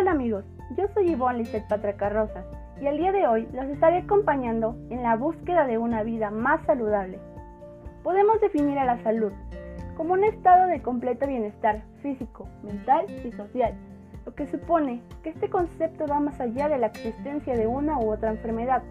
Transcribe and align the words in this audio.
tal 0.00 0.08
amigos? 0.08 0.46
Yo 0.78 0.86
soy 0.94 1.10
Ivonne 1.10 1.40
Lizeth 1.40 1.68
Patraca 1.68 2.08
Rosas 2.08 2.46
y 2.80 2.86
el 2.86 2.96
día 2.96 3.12
de 3.12 3.26
hoy 3.26 3.46
los 3.52 3.66
estaré 3.66 3.98
acompañando 3.98 4.74
en 4.88 5.02
la 5.02 5.14
búsqueda 5.14 5.66
de 5.66 5.76
una 5.76 6.02
vida 6.02 6.30
más 6.30 6.64
saludable. 6.64 7.18
Podemos 8.02 8.40
definir 8.40 8.78
a 8.78 8.86
la 8.86 9.02
salud 9.02 9.30
como 9.98 10.14
un 10.14 10.24
estado 10.24 10.68
de 10.68 10.80
completo 10.80 11.26
bienestar 11.26 11.82
físico, 12.00 12.48
mental 12.62 13.04
y 13.10 13.30
social, 13.32 13.74
lo 14.24 14.34
que 14.34 14.46
supone 14.46 15.02
que 15.22 15.28
este 15.28 15.50
concepto 15.50 16.06
va 16.06 16.18
más 16.18 16.40
allá 16.40 16.70
de 16.70 16.78
la 16.78 16.86
existencia 16.86 17.54
de 17.54 17.66
una 17.66 17.98
u 17.98 18.10
otra 18.10 18.30
enfermedad. 18.30 18.82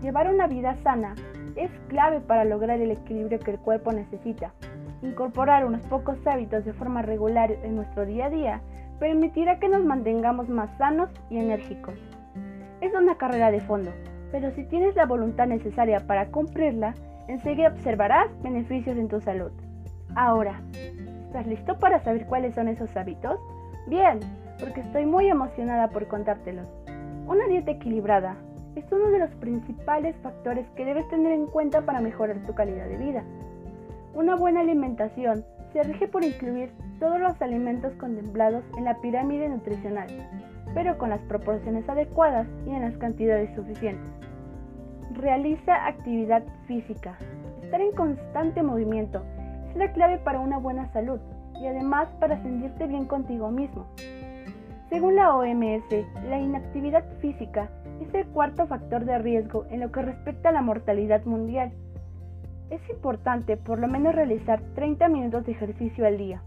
Llevar 0.00 0.32
una 0.32 0.46
vida 0.46 0.74
sana 0.82 1.16
es 1.54 1.70
clave 1.88 2.20
para 2.20 2.46
lograr 2.46 2.80
el 2.80 2.92
equilibrio 2.92 3.40
que 3.40 3.50
el 3.50 3.58
cuerpo 3.58 3.92
necesita. 3.92 4.54
Incorporar 5.02 5.66
unos 5.66 5.82
pocos 5.82 6.16
hábitos 6.26 6.64
de 6.64 6.72
forma 6.72 7.02
regular 7.02 7.50
en 7.50 7.76
nuestro 7.76 8.06
día 8.06 8.26
a 8.26 8.30
día 8.30 8.62
permitirá 8.98 9.58
que 9.58 9.68
nos 9.68 9.84
mantengamos 9.84 10.48
más 10.48 10.70
sanos 10.78 11.10
y 11.30 11.38
enérgicos. 11.38 11.94
Es 12.80 12.94
una 12.94 13.16
carrera 13.16 13.50
de 13.50 13.60
fondo, 13.60 13.90
pero 14.32 14.50
si 14.52 14.64
tienes 14.64 14.94
la 14.96 15.06
voluntad 15.06 15.46
necesaria 15.46 16.06
para 16.06 16.26
cumplirla, 16.26 16.94
enseguida 17.28 17.68
observarás 17.68 18.28
beneficios 18.42 18.96
en 18.96 19.08
tu 19.08 19.20
salud. 19.20 19.50
Ahora, 20.14 20.60
¿estás 21.26 21.46
listo 21.46 21.78
para 21.78 22.02
saber 22.02 22.26
cuáles 22.26 22.54
son 22.54 22.68
esos 22.68 22.94
hábitos? 22.96 23.38
Bien, 23.86 24.20
porque 24.60 24.80
estoy 24.80 25.06
muy 25.06 25.28
emocionada 25.28 25.88
por 25.88 26.06
contártelos. 26.06 26.66
Una 27.26 27.46
dieta 27.46 27.72
equilibrada 27.72 28.36
es 28.76 28.84
uno 28.92 29.10
de 29.10 29.18
los 29.18 29.30
principales 29.36 30.14
factores 30.22 30.66
que 30.76 30.84
debes 30.84 31.08
tener 31.08 31.32
en 31.32 31.46
cuenta 31.46 31.82
para 31.82 32.00
mejorar 32.00 32.38
tu 32.46 32.54
calidad 32.54 32.86
de 32.86 32.96
vida. 32.96 33.24
Una 34.14 34.36
buena 34.36 34.60
alimentación 34.60 35.44
se 35.76 35.82
rige 35.82 36.08
por 36.08 36.24
incluir 36.24 36.72
todos 36.98 37.20
los 37.20 37.40
alimentos 37.42 37.92
contemplados 37.96 38.64
en 38.78 38.86
la 38.86 38.98
pirámide 39.02 39.46
nutricional, 39.46 40.06
pero 40.72 40.96
con 40.96 41.10
las 41.10 41.20
proporciones 41.28 41.86
adecuadas 41.86 42.46
y 42.66 42.70
en 42.70 42.80
las 42.80 42.96
cantidades 42.96 43.54
suficientes. 43.54 44.10
Realiza 45.12 45.86
actividad 45.86 46.42
física. 46.66 47.18
Estar 47.62 47.82
en 47.82 47.92
constante 47.92 48.62
movimiento 48.62 49.22
es 49.68 49.76
la 49.76 49.92
clave 49.92 50.16
para 50.16 50.40
una 50.40 50.56
buena 50.56 50.90
salud 50.94 51.20
y 51.60 51.66
además 51.66 52.08
para 52.20 52.42
sentirte 52.42 52.86
bien 52.86 53.04
contigo 53.04 53.50
mismo. 53.50 53.86
Según 54.88 55.16
la 55.16 55.36
OMS, 55.36 55.84
la 56.26 56.38
inactividad 56.38 57.04
física 57.20 57.68
es 58.00 58.14
el 58.14 58.26
cuarto 58.28 58.66
factor 58.66 59.04
de 59.04 59.18
riesgo 59.18 59.66
en 59.68 59.80
lo 59.80 59.92
que 59.92 60.00
respecta 60.00 60.48
a 60.48 60.52
la 60.52 60.62
mortalidad 60.62 61.22
mundial 61.26 61.70
es 62.70 62.80
importante 62.90 63.56
por 63.56 63.78
lo 63.78 63.88
menos 63.88 64.14
realizar 64.14 64.60
30 64.74 65.08
minutos 65.08 65.46
de 65.46 65.52
ejercicio 65.52 66.06
al 66.06 66.18
día. 66.18 66.42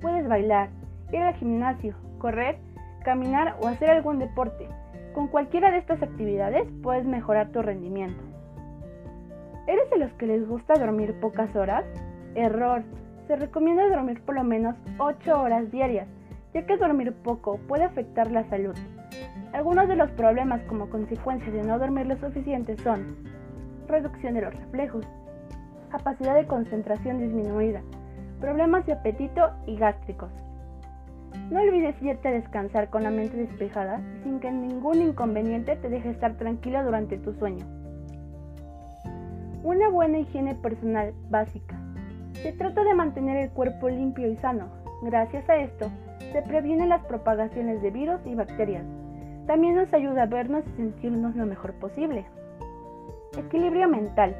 Puedes 0.00 0.28
bailar, 0.28 0.68
ir 1.12 1.20
al 1.20 1.34
gimnasio, 1.34 1.94
correr, 2.18 2.58
caminar 3.04 3.56
o 3.60 3.68
hacer 3.68 3.90
algún 3.90 4.18
deporte. 4.18 4.68
Con 5.14 5.28
cualquiera 5.28 5.70
de 5.70 5.78
estas 5.78 6.02
actividades 6.02 6.66
puedes 6.82 7.04
mejorar 7.06 7.48
tu 7.50 7.62
rendimiento. 7.62 8.22
¿Eres 9.66 9.88
de 9.90 9.98
los 9.98 10.12
que 10.14 10.26
les 10.26 10.46
gusta 10.46 10.74
dormir 10.74 11.14
pocas 11.20 11.54
horas? 11.56 11.84
Error. 12.34 12.82
Se 13.26 13.36
recomienda 13.36 13.88
dormir 13.88 14.20
por 14.22 14.34
lo 14.34 14.44
menos 14.44 14.74
8 14.98 15.40
horas 15.40 15.70
diarias, 15.70 16.06
ya 16.52 16.66
que 16.66 16.76
dormir 16.76 17.14
poco 17.22 17.58
puede 17.66 17.84
afectar 17.84 18.30
la 18.30 18.44
salud. 18.50 18.76
Algunos 19.54 19.88
de 19.88 19.96
los 19.96 20.10
problemas 20.10 20.60
como 20.64 20.90
consecuencia 20.90 21.50
de 21.50 21.62
no 21.62 21.78
dormir 21.78 22.06
lo 22.06 22.16
suficiente 22.18 22.76
son 22.76 23.16
reducción 23.88 24.34
de 24.34 24.42
los 24.42 24.54
reflejos, 24.54 25.06
capacidad 25.90 26.34
de 26.34 26.46
concentración 26.46 27.18
disminuida, 27.18 27.82
problemas 28.40 28.84
de 28.86 28.94
apetito 28.94 29.50
y 29.66 29.76
gástricos. 29.76 30.30
No 31.50 31.60
olvides 31.60 32.00
irte 32.02 32.28
a 32.28 32.32
descansar 32.32 32.90
con 32.90 33.02
la 33.02 33.10
mente 33.10 33.36
despejada 33.36 34.00
sin 34.22 34.40
que 34.40 34.50
ningún 34.50 35.02
inconveniente 35.02 35.76
te 35.76 35.88
deje 35.88 36.10
estar 36.10 36.36
tranquilo 36.36 36.82
durante 36.84 37.18
tu 37.18 37.34
sueño. 37.34 37.66
Una 39.62 39.88
buena 39.88 40.18
higiene 40.18 40.54
personal 40.54 41.14
básica. 41.30 41.76
Se 42.42 42.52
trata 42.52 42.84
de 42.84 42.94
mantener 42.94 43.36
el 43.36 43.50
cuerpo 43.50 43.88
limpio 43.88 44.30
y 44.30 44.36
sano. 44.36 44.68
Gracias 45.02 45.48
a 45.48 45.56
esto, 45.56 45.90
se 46.32 46.42
previenen 46.42 46.88
las 46.88 47.04
propagaciones 47.04 47.80
de 47.82 47.90
virus 47.90 48.20
y 48.26 48.34
bacterias. 48.34 48.84
También 49.46 49.74
nos 49.74 49.92
ayuda 49.92 50.22
a 50.22 50.26
vernos 50.26 50.64
y 50.66 50.76
sentirnos 50.76 51.36
lo 51.36 51.46
mejor 51.46 51.74
posible. 51.74 52.24
Equilibrio 53.36 53.88
mental. 53.88 54.36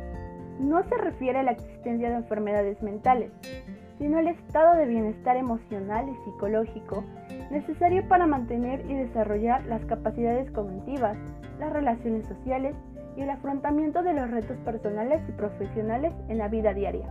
No 0.60 0.84
se 0.84 0.96
refiere 0.96 1.40
a 1.40 1.42
la 1.42 1.50
existencia 1.50 2.10
de 2.10 2.14
enfermedades 2.14 2.80
mentales, 2.80 3.32
sino 3.98 4.18
al 4.18 4.28
estado 4.28 4.76
de 4.76 4.86
bienestar 4.86 5.36
emocional 5.36 6.08
y 6.08 6.24
psicológico 6.24 7.02
necesario 7.50 8.06
para 8.06 8.26
mantener 8.26 8.88
y 8.88 8.94
desarrollar 8.94 9.64
las 9.66 9.84
capacidades 9.86 10.48
cognitivas, 10.52 11.16
las 11.58 11.72
relaciones 11.72 12.26
sociales 12.26 12.76
y 13.16 13.22
el 13.22 13.30
afrontamiento 13.30 14.02
de 14.04 14.12
los 14.12 14.30
retos 14.30 14.56
personales 14.58 15.20
y 15.28 15.32
profesionales 15.32 16.14
en 16.28 16.38
la 16.38 16.48
vida 16.48 16.72
diaria. 16.72 17.08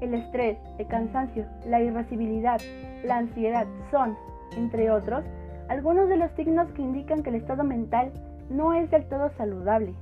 El 0.00 0.14
estrés, 0.14 0.58
el 0.78 0.88
cansancio, 0.88 1.46
la 1.66 1.80
irascibilidad, 1.80 2.60
la 3.04 3.18
ansiedad 3.18 3.66
son, 3.92 4.16
entre 4.56 4.90
otros, 4.90 5.24
algunos 5.68 6.08
de 6.08 6.16
los 6.16 6.30
signos 6.32 6.70
que 6.72 6.82
indican 6.82 7.22
que 7.22 7.30
el 7.30 7.36
estado 7.36 7.62
mental 7.62 8.12
no 8.50 8.74
es 8.74 8.90
del 8.90 9.06
todo 9.06 9.30
saludable 9.36 9.94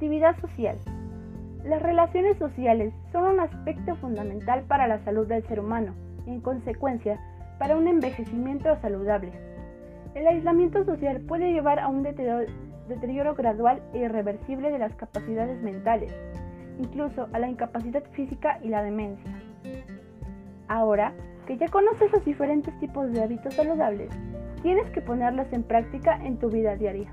Actividad 0.00 0.40
social. 0.40 0.78
Las 1.62 1.82
relaciones 1.82 2.38
sociales 2.38 2.94
son 3.12 3.34
un 3.34 3.40
aspecto 3.40 3.94
fundamental 3.96 4.62
para 4.62 4.88
la 4.88 4.98
salud 5.04 5.26
del 5.26 5.46
ser 5.46 5.60
humano 5.60 5.92
y 6.26 6.30
en 6.30 6.40
consecuencia 6.40 7.20
para 7.58 7.76
un 7.76 7.86
envejecimiento 7.86 8.74
saludable. 8.80 9.30
El 10.14 10.26
aislamiento 10.26 10.86
social 10.86 11.20
puede 11.20 11.52
llevar 11.52 11.78
a 11.78 11.88
un 11.88 12.02
deterioro, 12.02 13.34
gradual 13.34 13.82
e 13.92 13.98
irreversible 13.98 14.70
de 14.70 14.78
las 14.78 14.94
capacidades 14.94 15.62
mentales, 15.62 16.14
incluso 16.78 17.28
a 17.34 17.38
la 17.38 17.50
incapacidad 17.50 18.02
física 18.12 18.58
y 18.62 18.68
la 18.70 18.82
demencia. 18.82 19.30
Ahora 20.66 21.12
que 21.46 21.58
ya 21.58 21.68
conoces 21.68 22.10
los 22.10 22.24
diferentes 22.24 22.72
tipos 22.80 23.12
de 23.12 23.22
hábitos 23.22 23.52
saludables, 23.52 24.08
tienes 24.62 24.88
que 24.92 25.02
ponerlos 25.02 25.52
en 25.52 25.62
práctica 25.62 26.18
en 26.24 26.38
tu 26.38 26.48
vida 26.48 26.74
diaria. 26.76 27.12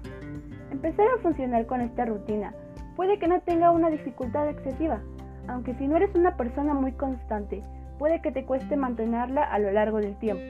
Empezar 0.71 1.07
a 1.09 1.21
funcionar 1.21 1.65
con 1.65 1.81
esta 1.81 2.05
rutina 2.05 2.53
puede 2.97 3.19
que 3.19 3.27
no 3.27 3.39
tenga 3.41 3.71
una 3.71 3.91
dificultad 3.91 4.49
excesiva, 4.49 4.99
aunque 5.47 5.75
si 5.75 5.87
no 5.87 5.95
eres 5.95 6.13
una 6.15 6.35
persona 6.35 6.73
muy 6.73 6.91
constante, 6.91 7.63
puede 7.99 8.21
que 8.21 8.31
te 8.31 8.43
cueste 8.43 8.75
mantenerla 8.75 9.43
a 9.43 9.59
lo 9.59 9.71
largo 9.71 9.99
del 9.99 10.17
tiempo. 10.17 10.43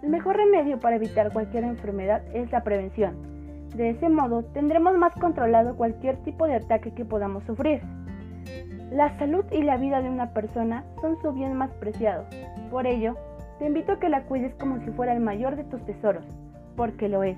El 0.00 0.08
mejor 0.08 0.36
remedio 0.36 0.78
para 0.78 0.96
evitar 0.96 1.32
cualquier 1.32 1.64
enfermedad 1.64 2.22
es 2.32 2.50
la 2.52 2.62
prevención. 2.62 3.16
De 3.74 3.90
ese 3.90 4.08
modo 4.08 4.44
tendremos 4.44 4.96
más 4.96 5.12
controlado 5.14 5.76
cualquier 5.76 6.16
tipo 6.18 6.46
de 6.46 6.54
ataque 6.54 6.92
que 6.92 7.04
podamos 7.04 7.42
sufrir. 7.44 7.82
La 8.92 9.18
salud 9.18 9.44
y 9.50 9.62
la 9.62 9.76
vida 9.76 10.02
de 10.02 10.08
una 10.08 10.32
persona 10.32 10.84
son 11.00 11.20
su 11.20 11.32
bien 11.32 11.54
más 11.54 11.70
preciado. 11.74 12.24
Por 12.70 12.86
ello, 12.86 13.16
te 13.58 13.66
invito 13.66 13.92
a 13.92 13.98
que 13.98 14.08
la 14.08 14.22
cuides 14.22 14.54
como 14.54 14.78
si 14.84 14.90
fuera 14.92 15.14
el 15.14 15.20
mayor 15.20 15.56
de 15.56 15.64
tus 15.64 15.84
tesoros, 15.84 16.24
porque 16.76 17.08
lo 17.08 17.24
es. 17.24 17.36